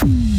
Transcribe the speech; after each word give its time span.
Mm-hmm. 0.00 0.37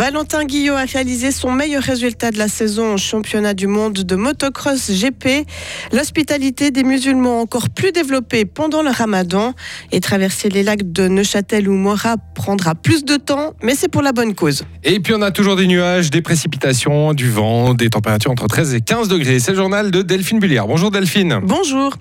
Valentin 0.00 0.46
Guillot 0.46 0.76
a 0.76 0.86
réalisé 0.86 1.30
son 1.30 1.52
meilleur 1.52 1.82
résultat 1.82 2.30
de 2.30 2.38
la 2.38 2.48
saison 2.48 2.94
au 2.94 2.96
championnat 2.96 3.52
du 3.52 3.66
monde 3.66 3.92
de 3.92 4.16
motocross 4.16 4.90
GP. 4.90 5.46
L'hospitalité 5.92 6.70
des 6.70 6.84
musulmans 6.84 7.42
encore 7.42 7.68
plus 7.68 7.92
développée 7.92 8.46
pendant 8.46 8.82
le 8.82 8.88
ramadan 8.88 9.52
et 9.92 10.00
traverser 10.00 10.48
les 10.48 10.62
lacs 10.62 10.90
de 10.90 11.06
Neuchâtel 11.06 11.68
ou 11.68 11.74
Mora 11.74 12.16
prendra 12.34 12.74
plus 12.74 13.04
de 13.04 13.16
temps, 13.16 13.52
mais 13.62 13.74
c'est 13.74 13.88
pour 13.88 14.00
la 14.00 14.12
bonne 14.12 14.34
cause. 14.34 14.62
Et 14.84 15.00
puis 15.00 15.12
on 15.12 15.20
a 15.20 15.32
toujours 15.32 15.54
des 15.54 15.66
nuages, 15.66 16.08
des 16.08 16.22
précipitations, 16.22 17.12
du 17.12 17.28
vent, 17.28 17.74
des 17.74 17.90
températures 17.90 18.30
entre 18.30 18.46
13 18.46 18.72
et 18.72 18.80
15 18.80 19.08
degrés. 19.08 19.38
C'est 19.38 19.50
le 19.50 19.58
journal 19.58 19.90
de 19.90 20.00
Delphine 20.00 20.38
Bulliard. 20.38 20.66
Bonjour 20.66 20.90
Delphine. 20.90 21.40
Bonjour. 21.42 21.92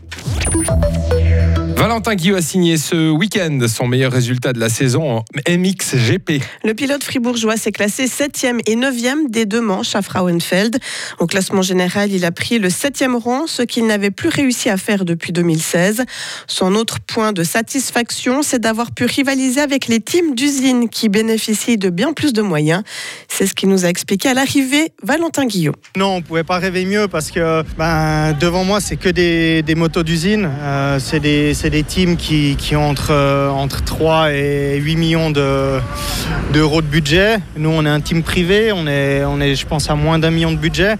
Valentin 1.79 2.15
Guillot 2.15 2.35
a 2.35 2.41
signé 2.41 2.75
ce 2.75 3.09
week-end 3.09 3.57
son 3.69 3.87
meilleur 3.87 4.11
résultat 4.11 4.51
de 4.51 4.59
la 4.59 4.67
saison 4.67 5.19
en 5.19 5.23
MXGP. 5.49 6.43
Le 6.65 6.73
pilote 6.73 7.05
fribourgeois 7.05 7.55
s'est 7.55 7.71
classé 7.71 8.07
7e 8.07 8.59
et 8.67 8.75
9e 8.75 9.29
des 9.29 9.45
deux 9.45 9.61
manches 9.61 9.95
à 9.95 10.01
Frauenfeld. 10.01 10.77
Au 11.19 11.25
classement 11.25 11.61
général, 11.61 12.11
il 12.11 12.25
a 12.25 12.31
pris 12.31 12.59
le 12.59 12.67
7e 12.67 13.15
rang, 13.15 13.47
ce 13.47 13.61
qu'il 13.61 13.87
n'avait 13.87 14.11
plus 14.11 14.27
réussi 14.27 14.69
à 14.69 14.75
faire 14.75 15.05
depuis 15.05 15.31
2016. 15.31 16.03
Son 16.47 16.75
autre 16.75 16.99
point 16.99 17.31
de 17.31 17.43
satisfaction, 17.43 18.43
c'est 18.43 18.59
d'avoir 18.59 18.91
pu 18.91 19.05
rivaliser 19.05 19.61
avec 19.61 19.87
les 19.87 20.01
teams 20.01 20.35
d'usine 20.35 20.89
qui 20.89 21.07
bénéficient 21.07 21.77
de 21.77 21.89
bien 21.89 22.11
plus 22.11 22.33
de 22.33 22.41
moyens. 22.41 22.83
C'est 23.29 23.47
ce 23.47 23.53
qu'il 23.53 23.69
nous 23.69 23.85
a 23.85 23.87
expliqué 23.87 24.27
à 24.27 24.33
l'arrivée 24.33 24.91
Valentin 25.01 25.45
Guillot. 25.45 25.75
Non, 25.95 26.15
on 26.15 26.17
ne 26.17 26.23
pouvait 26.23 26.43
pas 26.43 26.59
rêver 26.59 26.83
mieux 26.83 27.07
parce 27.07 27.31
que 27.31 27.63
ben, 27.77 28.33
devant 28.37 28.65
moi, 28.65 28.81
c'est 28.81 28.97
que 28.97 29.07
des, 29.07 29.63
motos 29.75 30.03
d'usine. 30.03 30.49
Euh, 30.61 30.99
c'est 30.99 31.21
des 31.21 31.53
des 31.69 31.83
teams 31.83 32.17
qui, 32.17 32.55
ont 32.75 32.89
entre, 32.89 33.11
euh, 33.11 33.49
entre 33.49 33.83
3 33.83 34.33
et 34.33 34.77
8 34.77 34.95
millions 34.95 35.31
d'euros 35.31 36.81
de, 36.81 36.87
budget. 36.87 37.37
Nous, 37.57 37.69
on 37.69 37.85
est 37.85 37.89
un 37.89 38.01
team 38.01 38.23
privé, 38.23 38.71
on 38.71 38.87
est, 38.87 39.55
je 39.55 39.65
pense, 39.65 39.89
à 39.89 39.95
moins 39.95 40.19
d'un 40.19 40.31
million 40.31 40.51
de 40.51 40.57
budget. 40.57 40.95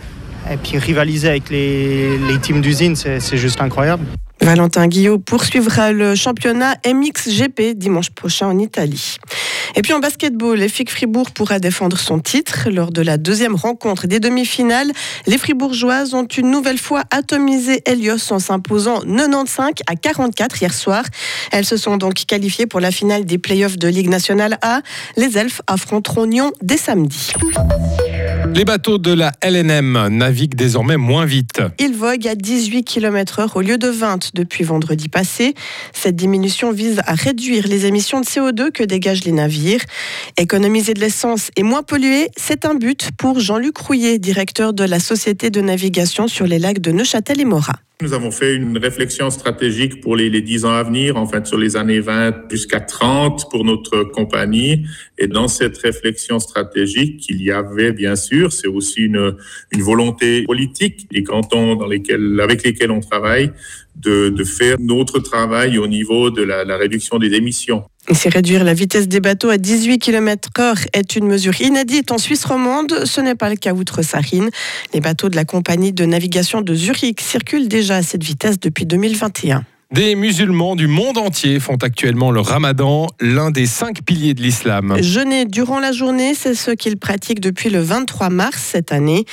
Et 0.52 0.58
puis 0.58 0.78
rivaliser 0.78 1.30
avec 1.30 1.50
les 1.50 2.18
teams 2.42 2.62
d'usine, 2.62 2.96
c'est 2.96 3.38
juste 3.38 3.62
incroyable. 3.62 4.06
Valentin 4.42 4.88
Guillot 4.88 5.20
poursuivra 5.20 5.92
le 5.92 6.16
championnat 6.16 6.76
MXGP 6.86 7.74
dimanche 7.76 8.10
prochain 8.10 8.48
en 8.48 8.58
Italie. 8.58 9.18
Et 9.76 9.82
puis 9.82 9.94
en 9.94 10.00
basketball, 10.00 10.68
FIC 10.68 10.90
Fribourg 10.90 11.32
pourra 11.32 11.60
défendre 11.60 11.98
son 11.98 12.20
titre. 12.20 12.70
Lors 12.70 12.92
de 12.92 13.02
la 13.02 13.18
deuxième 13.18 13.56
rencontre 13.56 14.08
des 14.08 14.20
demi-finales, 14.20 14.92
les 15.28 15.38
Fribourgeoises 15.38 16.14
ont 16.14 16.26
une 16.26 16.50
nouvelle 16.50 16.80
fois 16.80 17.04
atomisé 17.12 17.82
Helios 17.86 18.32
en 18.32 18.40
s'imposant 18.40 19.02
95 19.02 19.74
à 19.88 19.96
44 19.96 20.62
hier 20.62 20.74
soir. 20.74 21.04
Elles 21.52 21.66
se 21.66 21.78
sont 21.78 21.98
donc 21.98 22.16
qualifiées 22.26 22.66
pour 22.66 22.80
la 22.80 22.92
finale 22.92 23.26
des 23.26 23.38
playoffs 23.38 23.78
de 23.78 23.88
Ligue 23.88 24.10
nationale 24.10 24.58
A. 24.62 24.82
Les 25.18 25.38
Elfes 25.38 25.62
affronteront 25.68 26.26
Nyon 26.26 26.52
dès 26.62 26.78
samedi. 26.78 27.34
Les 28.56 28.66
bateaux 28.66 28.98
de 28.98 29.14
la 29.14 29.32
LNM 29.42 30.08
naviguent 30.10 30.56
désormais 30.56 30.98
moins 30.98 31.26
vite. 31.26 31.62
Ils 31.80 31.96
voguent 31.96 32.28
à 32.28 32.36
18 32.36 32.84
km/h 32.84 33.52
au 33.56 33.62
lieu 33.62 33.78
de 33.78 33.88
20 33.88 34.32
depuis 34.34 34.64
vendredi 34.64 35.08
passé. 35.08 35.54
Cette 35.94 36.16
diminution 36.16 36.72
vise 36.72 37.02
à 37.06 37.14
réduire 37.14 37.68
les 37.68 37.86
émissions 37.86 38.20
de 38.20 38.26
CO2 38.26 38.72
que 38.72 38.84
dégagent 38.84 39.24
les 39.24 39.32
navires. 39.32 39.82
Économiser 40.38 40.94
de 40.94 41.00
l'essence 41.00 41.52
et 41.56 41.64
moins 41.64 41.84
polluer, 41.84 42.30
c'est 42.38 42.66
un 42.66 42.76
but 42.76 43.12
pour 43.18 43.40
Jean-Luc 43.40 43.78
Rouillet, 43.78 44.20
directeur 44.20 44.74
de 44.74 44.84
la 44.84 45.00
Société 45.00 45.50
de 45.50 45.62
navigation 45.62 46.28
sur 46.28 46.46
les 46.46 46.60
lacs 46.60 46.80
de 46.80 46.92
Neuchâtel 46.92 47.40
et 47.40 47.46
Morat. 47.46 47.80
Nous 48.02 48.14
avons 48.14 48.32
fait 48.32 48.56
une 48.56 48.78
réflexion 48.78 49.30
stratégique 49.30 50.00
pour 50.00 50.16
les, 50.16 50.30
les 50.30 50.42
10 50.42 50.64
ans 50.64 50.72
à 50.72 50.84
venir, 50.84 51.18
en 51.18 51.28
fait 51.28 51.46
sur 51.46 51.58
les 51.58 51.76
années 51.76 52.00
20 52.00 52.50
jusqu'à 52.50 52.80
30 52.80 53.50
pour 53.52 53.66
notre 53.66 54.04
compagnie. 54.06 54.86
Et 55.18 55.28
dans 55.28 55.50
cette 55.50 55.78
réflexion 55.80 56.40
stratégique, 56.40 57.26
il 57.28 57.44
y 57.44 57.52
avait 57.52 57.92
bien 57.92 58.16
sûr, 58.16 58.54
c'est 58.54 58.70
aussi 58.70 59.02
une, 59.02 59.36
une 59.74 59.82
volonté 59.82 60.44
politique 60.44 61.12
des 61.12 61.24
cantons 61.24 61.76
dans 61.76 61.88
lesquels, 61.88 62.40
avec 62.40 62.64
lesquels 62.64 62.92
on 62.92 63.02
travaille, 63.02 63.52
de, 63.98 64.30
de 64.30 64.44
faire 64.46 64.78
notre 64.80 65.20
travail 65.20 65.78
au 65.78 65.88
niveau 65.88 66.30
de 66.30 66.42
la, 66.42 66.64
la 66.64 66.78
réduction 66.78 67.20
des 67.20 67.34
émissions. 67.34 67.84
C'est 68.12 68.30
réduire 68.30 68.64
la 68.64 68.74
vitesse 68.74 69.08
des 69.08 69.20
bateaux 69.20 69.50
à 69.50 69.58
18 69.58 70.00
km/h 70.00 70.88
est 70.94 71.16
une 71.16 71.28
mesure 71.28 71.62
inédite 71.62 72.12
en 72.12 72.18
Suisse 72.18 72.44
romande. 72.44 73.06
Ce 73.06 73.22
n'est 73.22 73.36
pas 73.36 73.50
le 73.50 73.56
cas 73.56 73.74
outre-Sarine. 73.74 74.50
Les 74.94 75.00
bateaux 75.00 75.30
de 75.30 75.36
la 75.36 75.46
compagnie 75.46 75.94
de 75.94 76.06
navigation 76.06 76.62
de 76.62 76.74
Zurich 76.74 77.22
circulent 77.22 77.68
déjà 77.68 77.98
à 77.98 78.02
cette 78.02 78.24
vitesse 78.24 78.60
depuis 78.60 78.86
2021. 78.86 79.64
Des 79.92 80.14
musulmans 80.14 80.76
du 80.76 80.86
monde 80.86 81.18
entier 81.18 81.60
font 81.60 81.78
actuellement 81.82 82.30
le 82.30 82.42
ramadan, 82.42 83.08
l'un 83.20 83.50
des 83.50 83.66
cinq 83.66 84.04
piliers 84.04 84.36
de 84.36 84.42
l'islam. 84.44 84.96
Jeûner 85.02 85.46
durant 85.46 85.80
la 85.80 85.92
journée, 85.92 86.36
c'est 86.36 86.54
ce 86.54 86.70
qu'ils 86.70 86.98
pratiquent 86.98 87.40
depuis 87.40 87.72
le 87.72 87.80
23 87.80 88.30
mars 88.30 88.62
cette 88.62 88.92
année. 88.92 89.26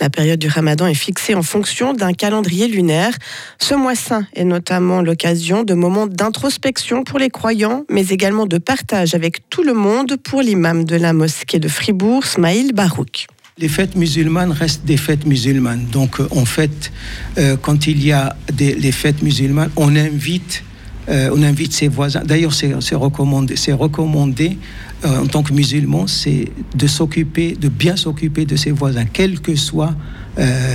La 0.00 0.10
période 0.10 0.38
du 0.38 0.46
ramadan 0.46 0.86
est 0.86 0.94
fixée 0.94 1.34
en 1.34 1.42
fonction 1.42 1.94
d'un 1.94 2.12
calendrier 2.12 2.68
lunaire. 2.68 3.12
Ce 3.58 3.74
mois 3.74 3.96
saint 3.96 4.24
est 4.36 4.44
notamment 4.44 5.02
l'occasion 5.02 5.64
de 5.64 5.74
moments 5.74 6.06
d'introspection 6.06 7.02
pour 7.02 7.18
les 7.18 7.28
croyants, 7.28 7.82
mais 7.90 8.06
également 8.06 8.46
de 8.46 8.58
partage 8.58 9.16
avec 9.16 9.50
tout 9.50 9.64
le 9.64 9.74
monde 9.74 10.16
pour 10.22 10.42
l'imam 10.42 10.84
de 10.84 10.94
la 10.94 11.12
mosquée 11.12 11.58
de 11.58 11.66
Fribourg, 11.66 12.24
Smaïl 12.24 12.72
Barouk. 12.72 13.26
Les 13.56 13.68
fêtes 13.68 13.94
musulmanes 13.94 14.50
restent 14.50 14.84
des 14.84 14.96
fêtes 14.96 15.26
musulmanes. 15.26 15.86
Donc, 15.92 16.18
euh, 16.18 16.26
en 16.32 16.44
fait, 16.44 16.90
euh, 17.38 17.56
quand 17.56 17.86
il 17.86 18.04
y 18.04 18.10
a 18.10 18.34
des, 18.52 18.74
les 18.74 18.90
fêtes 18.90 19.22
musulmanes, 19.22 19.70
on 19.76 19.94
invite, 19.94 20.64
euh, 21.08 21.54
ses 21.70 21.86
voisins. 21.86 22.22
D'ailleurs, 22.24 22.52
c'est 22.52 22.96
recommandé, 22.96 23.54
c'est 23.54 23.72
recommandé 23.72 24.58
en 25.04 25.26
tant 25.26 25.42
que 25.42 25.52
musulman, 25.52 26.06
c'est 26.08 26.48
de 26.74 26.86
s'occuper, 26.88 27.54
de 27.60 27.68
bien 27.68 27.94
s'occuper 27.94 28.44
de 28.46 28.56
ses 28.56 28.70
voisins, 28.72 29.04
quelle 29.04 29.38
que 29.38 29.54
soit 29.54 29.94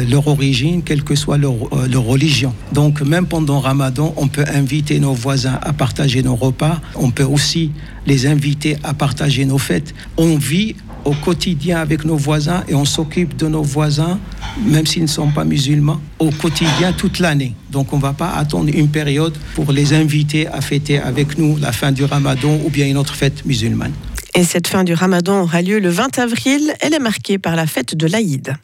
leur 0.07 0.27
origine, 0.27 0.83
quelle 0.83 1.03
que 1.03 1.15
soit 1.15 1.39
leur, 1.39 1.55
leur, 1.89 2.03
religion. 2.03 2.53
Donc, 2.71 3.01
même 3.01 3.25
pendant 3.25 3.59
Ramadan, 3.59 4.13
on 4.17 4.27
peut 4.27 4.45
inviter 4.53 4.99
nos 4.99 5.13
voisins 5.13 5.59
à 5.63 5.73
partager 5.73 6.21
nos 6.21 6.35
repas. 6.35 6.79
On 6.95 7.09
peut 7.09 7.23
aussi 7.23 7.71
les 8.05 8.27
inviter 8.27 8.77
à 8.83 8.93
partager 8.93 9.45
nos 9.45 9.57
fêtes. 9.57 9.95
On 10.15 10.37
vit 10.37 10.75
au 11.05 11.13
quotidien 11.13 11.79
avec 11.79 12.05
nos 12.05 12.15
voisins 12.15 12.63
et 12.67 12.75
on 12.75 12.85
s'occupe 12.85 13.35
de 13.35 13.47
nos 13.47 13.63
voisins, 13.63 14.19
même 14.65 14.85
s'ils 14.85 15.03
ne 15.03 15.07
sont 15.07 15.29
pas 15.29 15.45
musulmans, 15.45 15.99
au 16.19 16.29
quotidien 16.29 16.93
toute 16.93 17.19
l'année. 17.19 17.53
Donc 17.71 17.93
on 17.93 17.97
ne 17.97 18.01
va 18.01 18.13
pas 18.13 18.29
attendre 18.31 18.69
une 18.73 18.89
période 18.89 19.37
pour 19.55 19.71
les 19.71 19.93
inviter 19.93 20.47
à 20.47 20.61
fêter 20.61 20.99
avec 20.99 21.37
nous 21.37 21.57
la 21.57 21.71
fin 21.71 21.91
du 21.91 22.03
ramadan 22.03 22.59
ou 22.65 22.69
bien 22.69 22.87
une 22.87 22.97
autre 22.97 23.15
fête 23.15 23.45
musulmane. 23.45 23.93
Et 24.35 24.43
cette 24.43 24.67
fin 24.67 24.83
du 24.83 24.93
ramadan 24.93 25.41
aura 25.41 25.61
lieu 25.61 25.79
le 25.79 25.89
20 25.89 26.19
avril. 26.19 26.73
Elle 26.81 26.93
est 26.93 26.99
marquée 26.99 27.37
par 27.37 27.55
la 27.55 27.65
fête 27.65 27.95
de 27.95 28.07
l'Aïd. 28.07 28.55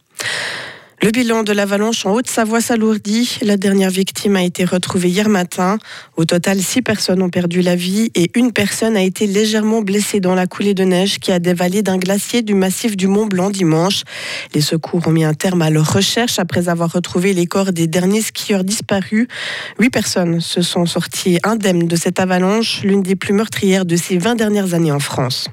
Le 1.06 1.12
bilan 1.12 1.44
de 1.44 1.54
l'avalanche 1.54 2.04
en 2.08 2.14
Haute-Savoie 2.14 2.62
s'alourdit. 2.62 3.38
La 3.44 3.58
dernière 3.58 3.92
victime 3.92 4.38
a 4.38 4.42
été 4.42 4.66
retrouvée 4.66 5.10
hier 5.10 5.30
matin. 5.30 5.78
Au 6.18 6.26
total, 6.26 6.60
six 6.60 6.82
personnes 6.82 7.22
ont 7.22 7.30
perdu 7.30 7.62
la 7.62 7.76
vie 7.76 8.10
et 8.16 8.32
une 8.34 8.52
personne 8.52 8.98
a 8.98 9.04
été 9.04 9.28
légèrement 9.28 9.84
blessée 9.84 10.20
dans 10.20 10.34
la 10.34 10.48
coulée 10.48 10.74
de 10.74 10.84
neige 10.84 11.20
qui 11.20 11.32
a 11.32 11.38
dévalé 11.38 11.84
d'un 11.84 12.00
glacier 12.00 12.42
du 12.42 12.56
massif 12.56 12.98
du 12.98 13.06
Mont 13.06 13.28
Blanc 13.28 13.52
dimanche. 13.52 14.02
Les 14.56 14.62
secours 14.62 15.08
ont 15.08 15.12
mis 15.12 15.24
un 15.24 15.36
terme 15.36 15.62
à 15.62 15.70
leur 15.70 15.94
recherche 15.94 16.40
après 16.40 16.70
avoir 16.70 16.92
retrouvé 16.92 17.34
les 17.34 17.46
corps 17.46 17.72
des 17.72 17.86
derniers 17.86 18.24
skieurs 18.24 18.64
disparus. 18.64 19.28
Huit 19.78 19.92
personnes 19.92 20.42
se 20.42 20.64
sont 20.64 20.88
sorties 20.88 21.38
indemnes 21.44 21.88
de 21.88 21.96
cette 21.96 22.20
avalanche, 22.20 22.82
l'une 22.82 23.04
des 23.04 23.16
plus 23.16 23.36
meurtrières 23.36 23.86
de 23.86 23.96
ces 23.96 24.18
20 24.18 24.34
dernières 24.34 24.74
années 24.74 24.92
en 24.92 25.00
France. 25.00 25.50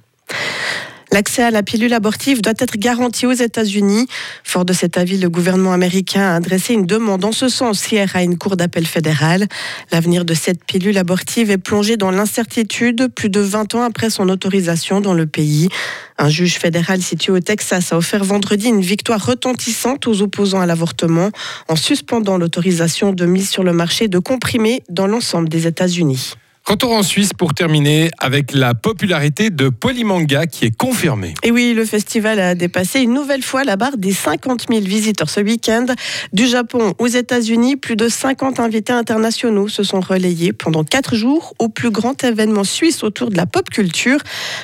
L'accès 1.13 1.43
à 1.43 1.51
la 1.51 1.63
pilule 1.63 1.93
abortive 1.93 2.41
doit 2.41 2.55
être 2.59 2.79
garanti 2.79 3.27
aux 3.27 3.33
États-Unis. 3.33 4.07
Fort 4.45 4.65
de 4.65 4.73
cet 4.73 4.97
avis, 4.97 5.19
le 5.19 5.29
gouvernement 5.29 5.75
américain 5.75 6.23
a 6.23 6.37
adressé 6.37 6.73
une 6.73 6.87
demande 6.87 7.23
en 7.27 7.33
ce 7.33 7.51
sens 7.51 7.93
hier 7.93 8.11
à 8.17 8.23
une 8.23 8.39
cour 8.39 8.57
d'appel 8.57 8.87
fédérale. 8.87 9.47
L'avenir 9.91 10.25
de 10.25 10.33
cette 10.33 10.65
pilule 10.65 10.97
abortive 10.97 11.51
est 11.51 11.59
plongé 11.59 11.99
dans 11.99 12.11
l'incertitude 12.11 13.09
plus 13.15 13.29
de 13.29 13.41
20 13.41 13.75
ans 13.75 13.83
après 13.83 14.09
son 14.09 14.31
autorisation 14.31 15.03
dans 15.03 15.13
le 15.13 15.27
pays. 15.27 15.69
Un 16.17 16.31
juge 16.31 16.59
fédéral 16.59 17.03
situé 17.03 17.31
au 17.31 17.41
Texas 17.41 17.93
a 17.93 17.99
offert 17.99 18.25
vendredi 18.25 18.69
une 18.69 18.81
victoire 18.81 19.23
retentissante 19.23 20.07
aux 20.07 20.23
opposants 20.23 20.63
à 20.63 20.67
l'avortement 20.67 21.31
en 21.69 21.77
suspendant 21.77 22.39
l'autorisation 22.39 23.13
de 23.13 23.27
mise 23.27 23.51
sur 23.51 23.65
le 23.65 23.75
marché 23.75 24.09
de 24.09 24.19
comprimés 24.19 24.83
dans 24.89 25.07
l'ensemble 25.07 25.51
des 25.51 25.67
États-Unis. 25.67 26.37
Retour 26.65 26.93
en 26.93 27.03
Suisse 27.03 27.33
pour 27.37 27.55
terminer 27.55 28.11
avec 28.19 28.53
la 28.53 28.73
popularité 28.75 29.51
de 29.51 29.69
Polymanga 29.69 30.47
qui 30.47 30.65
est 30.65 30.77
confirmée. 30.77 31.35
Et 31.43 31.51
oui, 31.51 31.75
le 31.75 31.85
festival 31.85 32.39
a 32.39 32.55
dépassé 32.55 33.01
une 33.01 33.13
nouvelle 33.13 33.43
fois 33.43 33.65
la 33.65 33.77
barre 33.77 33.97
des 33.97 34.13
50 34.13 34.67
000 34.71 34.81
visiteurs 34.81 35.29
ce 35.29 35.41
week-end. 35.41 35.87
Du 36.33 36.47
Japon 36.47 36.95
aux 36.99 37.09
États-Unis, 37.09 37.77
plus 37.77 37.97
de 37.97 38.09
50 38.09 38.61
invités 38.61 38.93
internationaux 38.93 39.69
se 39.69 39.83
sont 39.83 40.01
relayés 40.01 40.53
pendant 40.53 40.85
4 40.85 41.17
jours 41.17 41.53
au 41.59 41.69
plus 41.69 41.91
grand 41.91 42.23
événement 42.23 42.65
suisse 42.65 43.03
autour 43.03 43.31
de 43.31 43.37
la 43.37 43.47
pop 43.47 43.69
culture. 43.69 44.21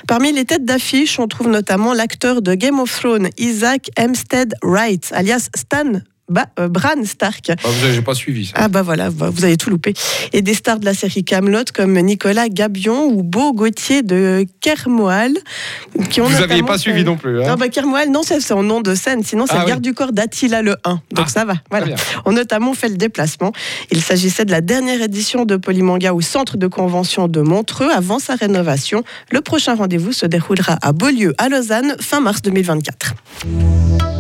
Parmi 0.07 0.33
les 0.33 0.45
têtes 0.45 0.65
d'affiche, 0.65 1.19
on 1.19 1.27
trouve 1.27 1.49
notamment 1.49 1.95
l'acteur 1.95 2.43
de 2.43 2.55
Game 2.55 2.79
of 2.79 2.91
Thrones, 2.91 3.29
Isaac 3.39 3.91
Hempstead 3.99 4.55
Wright, 4.63 5.11
alias 5.13 5.49
Stan 5.57 6.01
Ba- 6.29 6.47
euh, 6.59 6.69
Bran 6.69 7.03
Stark. 7.05 7.51
Ah, 7.51 7.55
vous 7.65 7.93
j'ai 7.93 8.03
pas 8.03 8.15
suivi 8.15 8.47
ça. 8.47 8.53
Ah 8.57 8.69
bah 8.69 8.83
voilà, 8.83 9.11
bah, 9.11 9.31
vous 9.33 9.45
avez 9.45 9.57
tout 9.57 9.71
loupé. 9.71 9.95
Et 10.33 10.43
des 10.43 10.55
stars 10.55 10.79
de 10.79 10.85
la 10.85 10.95
série 10.95 11.25
Camelot 11.25 11.65
comme 11.75 11.99
Nicolas 12.01 12.49
Gabion 12.49 13.07
ou 13.07 13.23
Beau 13.23 13.53
Gauthier 13.53 14.03
de 14.03 14.45
Kermoal. 14.61 15.33
Qui 16.11 16.21
ont 16.21 16.27
Vous 16.27 16.39
n'aviez 16.41 16.63
pas 16.63 16.79
suivi 16.79 17.05
non 17.05 17.17
plus. 17.17 17.43
hein 17.43 17.57
bah 17.57 17.69
Kermoal, 17.69 18.11
non, 18.11 18.23
c'est 18.23 18.41
son 18.41 18.63
nom 18.63 18.81
de 18.81 18.95
scène. 18.95 19.23
Sinon, 19.25 19.47
c'est 19.47 19.55
Ah 19.55 19.59
le 19.59 19.65
oui. 19.65 19.69
garde 19.71 19.83
du 19.83 19.95
corps 19.95 20.13
d'Attila 20.13 20.63
le 20.63 20.77
1. 20.85 20.91
Donc 21.13 21.27
Ah, 21.27 21.29
ça 21.29 21.45
va. 21.45 21.55
Voilà. 21.71 21.95
Ont 22.27 22.33
notamment 22.33 22.75
fait 22.75 22.89
le 22.89 22.97
déplacement. 22.97 23.53
Il 23.91 24.03
s'agissait 24.03 24.45
de 24.45 24.51
la 24.51 24.61
dernière 24.61 25.01
édition 25.03 25.45
de 25.45 25.57
Polymanga 25.57 26.13
au 26.15 26.21
centre 26.21 26.57
de 26.57 26.67
convention 26.67 27.29
de 27.29 27.41
Montreux 27.41 27.91
avant 27.91 28.19
sa 28.19 28.35
rénovation. 28.35 29.03
Le 29.33 29.41
prochain 29.41 29.75
rendez-vous 29.75 30.13
se 30.13 30.27
déroulera 30.27 30.79
à 30.83 30.93
Beaulieu, 30.93 31.35
à 31.39 31.49
Lausanne, 31.49 31.97
fin 32.01 32.21
mars 32.21 32.43
2024. 32.43 33.15